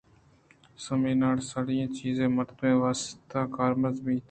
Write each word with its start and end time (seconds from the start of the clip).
سَمی 0.83 1.13
ناساڑی 1.21 1.75
ئیں 1.79 1.91
چیز 1.97 2.17
ءُ 2.23 2.33
مردمے 2.35 2.71
واست 2.81 3.31
ءَ 3.39 3.51
کارمرز 3.55 3.97
بیت۔ 4.03 4.19